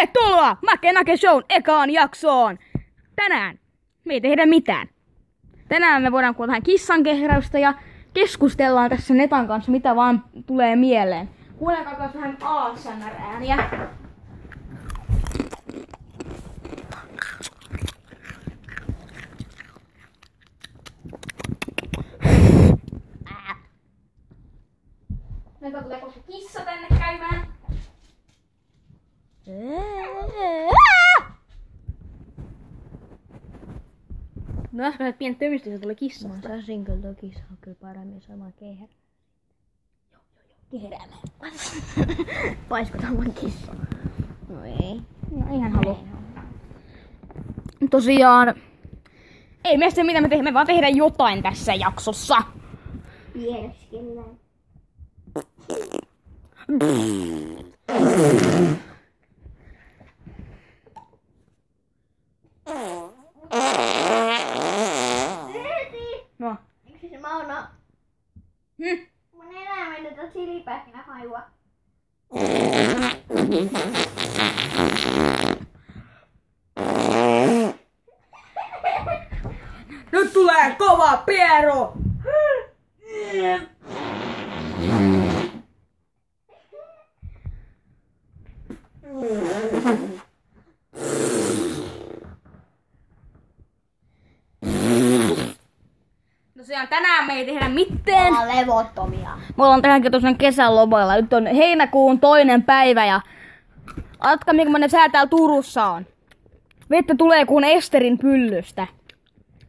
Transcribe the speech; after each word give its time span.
Tervetuloa 0.00 0.56
Makenake 0.62 1.16
Shown 1.16 1.42
ekaan 1.48 1.90
jaksoon! 1.90 2.58
Tänään 3.16 3.58
me 4.04 4.14
ei 4.14 4.20
tehdä 4.20 4.46
mitään. 4.46 4.88
Tänään 5.68 6.02
me 6.02 6.12
voidaan 6.12 6.34
kuulla 6.34 6.46
vähän 6.50 6.62
kissankehräystä 6.62 7.58
ja 7.58 7.74
keskustellaan 8.14 8.90
tässä 8.90 9.14
Netan 9.14 9.48
kanssa, 9.48 9.72
mitä 9.72 9.96
vaan 9.96 10.24
tulee 10.46 10.76
mieleen. 10.76 11.28
Kuunnelkaa 11.58 11.94
taas 11.94 12.14
vähän 12.14 12.36
ASMR-ääniä. 12.40 13.56
Neta 25.60 25.82
tulee 25.82 26.02
kissa 26.26 26.60
tänne 26.60 26.88
käymään. 26.98 27.46
No 34.72 34.84
äsken 34.84 35.06
sä 35.12 35.18
pienet 35.18 35.38
tömistys 35.38 35.72
ja 35.72 35.78
tuli 35.78 35.94
kissa. 35.94 36.28
Mä 36.28 36.40
saisin 36.42 36.84
kyllä 36.84 37.08
toki 37.08 37.32
saa 37.32 37.56
kyllä 37.60 37.76
paremmin 37.80 38.22
sama 38.22 38.50
kehä. 38.52 38.86
Kehräämään. 40.70 41.20
Paiskotaan 42.68 43.14
mun 43.14 43.34
kissa. 43.34 43.72
No 44.48 44.64
ei. 44.64 45.00
No 45.30 45.56
ihan 45.56 45.72
halua. 45.72 46.04
Tosiaan, 47.90 48.54
ei 49.64 49.78
meistä 49.78 50.04
mitä 50.04 50.20
me 50.20 50.28
teemme, 50.28 50.50
me 50.50 50.54
vaan 50.54 50.66
tehdään 50.66 50.96
jotain 50.96 51.42
tässä 51.42 51.74
jaksossa. 51.74 52.36
Pieneskellään. 53.32 54.40
Wow, 67.30 67.46
no. 67.46 67.68
Manera, 69.38 69.90
me 69.90 70.00
lo 70.02 70.08
estoy 70.08 70.30
chili 70.32 70.62
página 70.64 71.04
con 71.04 71.16
agua. 71.16 71.46
Nyt 80.12 80.32
tulee 80.32 80.74
kova 80.78 81.22
Piero! 81.24 81.94
Mm-hmm. 89.04 90.19
Tosiaan 96.70 96.88
tänään 96.88 97.26
me 97.26 97.34
ei 97.34 97.46
tehdä 97.46 97.68
mitään. 97.68 98.26
Ollaan 98.26 98.56
levottomia. 98.56 99.30
Me 99.56 99.64
ollaan 99.64 99.82
tähänkin 99.82 100.12
tosiaan 100.12 100.36
kesälomalla. 100.36 101.16
Nyt 101.16 101.32
on 101.32 101.46
heinäkuun 101.46 102.20
toinen 102.20 102.62
päivä 102.62 103.06
ja 103.06 103.20
Arvatkaa 104.20 104.54
minkälainen 104.54 104.90
sää 104.90 105.08
täällä 105.08 105.28
Turussa 105.28 105.86
on. 105.86 106.06
Vettä 106.90 107.14
tulee 107.14 107.46
kuin 107.46 107.64
Esterin 107.64 108.18
pyllystä. 108.18 108.86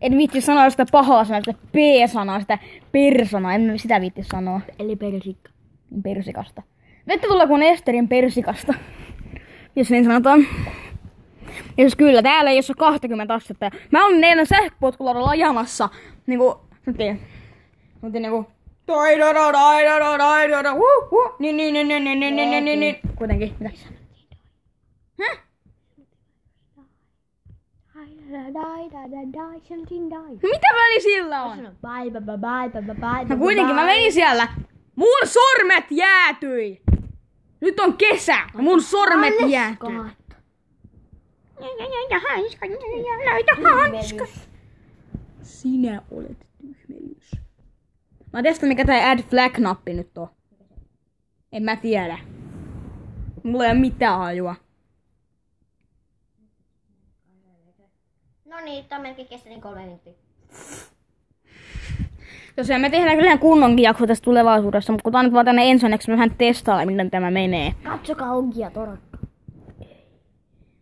En 0.00 0.18
viitti 0.18 0.40
sanoa 0.40 0.70
sitä 0.70 0.86
pahaa 0.92 1.24
sanaa, 1.24 1.40
sitä 1.40 1.54
P-sanaa, 1.72 2.40
sitä 2.40 2.58
persanaa. 2.92 3.54
En 3.54 3.78
sitä 3.78 4.00
viitti 4.00 4.22
sanoa. 4.22 4.60
Eli 4.78 4.96
persikka. 4.96 5.50
Niin 5.90 6.02
Persikasta. 6.02 6.62
Vettä 7.08 7.26
tulee 7.28 7.46
kuin 7.46 7.62
Esterin 7.62 8.08
persikasta. 8.08 8.74
Jos 9.76 9.90
niin 9.90 10.04
sanotaan. 10.04 10.40
Ja 11.46 11.84
siis 11.84 11.96
kyllä, 11.96 12.22
täällä 12.22 12.50
ei 12.50 12.56
ole 12.56 12.74
20 12.78 13.34
astetta. 13.34 13.70
Mä 13.90 14.04
oon 14.04 14.20
neljän 14.20 14.46
sähköpotkulaudalla 14.46 15.30
ajamassa. 15.30 15.88
Niinku, 16.26 16.69
sanottiin, 16.84 17.20
sanottiin 18.00 18.22
niinku, 18.22 18.46
taidada, 18.86 19.52
taidada, 19.52 20.18
taidada, 20.18 20.72
huh, 20.74 21.10
huh, 21.10 21.36
niin, 21.38 21.56
niin, 21.56 21.72
niin, 21.74 21.88
niin, 21.88 22.04
niin, 22.04 22.20
niin, 22.20 22.36
niin, 22.36 22.50
niin, 22.50 22.64
niin, 22.64 22.80
niin. 22.80 22.96
Kuitenkin, 23.16 23.54
mitä? 23.58 23.70
Häh? 25.20 25.38
Mitä 30.42 30.68
väli 30.74 31.00
sillä 31.00 31.42
on? 31.42 31.76
No 33.28 33.36
kuitenkin 33.36 33.74
mä 33.74 33.84
menin 33.84 34.12
siellä. 34.12 34.48
Mun 34.96 35.20
sormet 35.24 35.84
jäätyi. 35.90 36.82
Nyt 37.60 37.80
on 37.80 37.96
kesä. 37.96 38.36
Mun 38.54 38.82
sormet 38.82 39.34
jäätyi. 39.48 39.76
Sinä 45.42 46.02
olet. 46.10 46.49
Mä 48.32 48.42
testan 48.42 48.68
mikä 48.68 48.84
tää 48.84 49.10
add 49.10 49.20
flag-nappi 49.20 49.94
nyt 49.94 50.18
on. 50.18 50.28
En 51.52 51.62
mä 51.62 51.76
tiedä. 51.76 52.18
Mulla 53.44 53.64
ei 53.64 53.70
ole 53.70 53.78
mitään 53.80 54.18
hajua. 54.18 54.54
No 58.44 58.60
niin, 58.64 58.84
tää 58.84 58.98
on 58.98 59.02
melkein 59.02 59.28
kestänyt 59.28 59.60
kolme 59.60 59.80
minuuttia. 59.80 60.12
Tosiaan 62.56 62.80
me 62.80 62.90
tehdään 62.90 63.18
kyllä 63.18 63.38
kunnonkin 63.38 63.82
jakso 63.82 64.06
tässä 64.06 64.24
tulevaisuudessa, 64.24 64.92
mutta 64.92 65.02
kun 65.02 65.12
tää 65.12 65.18
on 65.18 65.24
nyt 65.24 65.34
vaan 65.34 65.44
tänne 65.44 65.70
ensimmäiseksi, 65.70 66.10
me 66.10 66.14
vähän 66.16 66.34
testailla, 66.38 66.86
miten 66.92 67.10
tämä 67.10 67.30
menee. 67.30 67.74
Katsokaa 67.84 68.32
onkia 68.32 68.70
torakka. 68.70 69.18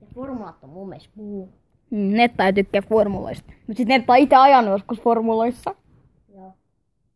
Ja 0.00 0.06
formulat 0.14 0.56
on 0.62 0.70
mun 0.70 0.88
mielestä 0.88 1.10
puu. 1.16 1.52
Mm, 1.90 2.12
Netta 2.16 2.46
ei 2.46 2.52
tykkää 2.52 2.82
formuloista. 2.82 3.52
Mutta 3.66 3.78
sit 3.78 3.88
Netta 3.88 4.12
on 4.12 4.18
itse 4.18 4.36
ajanut 4.36 4.70
joskus 4.70 5.00
formuloissa. 5.00 5.74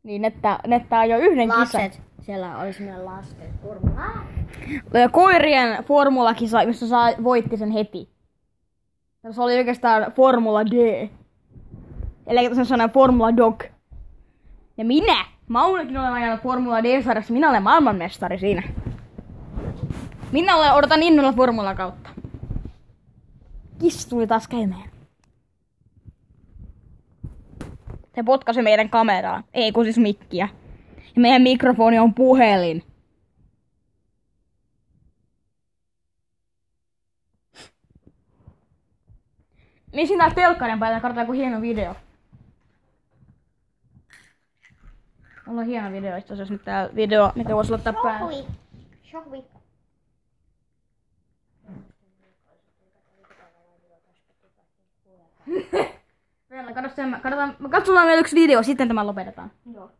Niin 0.02 0.22
Netta, 0.22 0.58
Netta 0.66 0.98
ajoi 0.98 1.20
yhden 1.22 1.48
kisan. 1.48 1.60
Lapset. 1.60 2.02
Siellä 2.20 2.58
oli 2.58 2.72
semmonen 2.72 3.04
lasten 3.04 3.48
formula. 3.62 4.02
Koirien 5.12 5.84
formulakisa, 5.84 6.64
missä 6.66 6.88
saa, 6.88 7.10
voitti 7.24 7.56
sen 7.56 7.70
heti. 7.70 8.08
Se 9.30 9.42
oli 9.42 9.58
oikeastaan 9.58 10.12
Formula 10.12 10.66
D. 10.66 11.08
Eli 12.26 12.54
se 12.54 12.60
on 12.60 12.66
sellainen 12.66 12.94
Formula 12.94 13.36
Dog. 13.36 13.62
Ja 14.76 14.84
minä, 14.84 15.24
Maunakin 15.48 15.98
olen 15.98 16.12
ajanut 16.12 16.40
Formula 16.40 16.82
D-sarjassa, 16.82 17.32
minä 17.32 17.50
olen 17.50 17.62
maailmanmestari 17.62 18.38
siinä. 18.38 18.62
Minä 20.32 20.56
olen, 20.56 20.72
odotan 20.72 21.02
innolla 21.02 21.32
Formula 21.32 21.74
kautta. 21.74 22.10
Kiss 23.78 24.06
tuli 24.06 24.26
taas 24.26 24.48
käymään. 24.48 24.91
Se 28.14 28.22
potkasi 28.22 28.62
meidän 28.62 28.90
kameraa, 28.90 29.42
ei 29.54 29.72
kun 29.72 29.84
siis 29.84 29.98
mikkiä. 29.98 30.48
Ja 31.14 31.20
meidän 31.20 31.42
mikrofoni 31.42 31.98
on 31.98 32.14
puhelin. 32.14 32.82
Niin 39.92 40.08
siinä 40.08 40.30
telkkarin 40.30 40.78
päällä 40.78 41.00
katsotaan 41.00 41.24
joku 41.24 41.32
hieno 41.32 41.60
video. 41.60 41.96
Mulla 45.46 45.60
on 45.60 45.66
hieno 45.66 45.92
video 45.92 46.16
itse 46.16 46.34
asiassa 46.34 46.54
nyt 46.54 46.64
tää 46.64 46.88
video, 46.94 47.32
mikä 47.34 47.54
voisi 47.54 47.70
laittaa 47.70 47.92
päälle. 47.92 48.44
Shohvi. 49.10 49.44
Shohvi. 55.72 55.91
Vielä, 56.74 56.88
katso 56.88 56.96
sen, 56.96 57.20
katsotaan, 57.22 57.56
katsotaan 57.70 58.06
vielä 58.06 58.20
yksi 58.20 58.36
video, 58.36 58.62
sitten 58.62 58.88
tämä 58.88 59.06
lopetetaan. 59.06 59.50
Joo. 59.74 59.90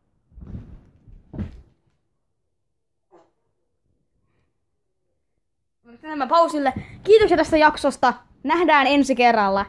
Tämä 6.03 6.27
pausille. 6.27 6.72
Kiitoksia 7.03 7.36
tästä 7.36 7.57
jaksosta. 7.57 8.15
Nähdään 8.42 8.86
ensi 8.86 9.15
kerralla. 9.15 9.66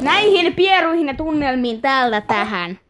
Näihin 0.00 0.54
pieruihin 0.54 1.08
ja 1.08 1.14
tunnelmiin 1.14 1.80
täältä 1.80 2.20
tähän. 2.20 2.78